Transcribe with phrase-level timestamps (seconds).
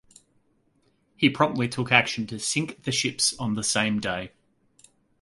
[1.15, 4.31] He promptly took action to sink the ships on the same day.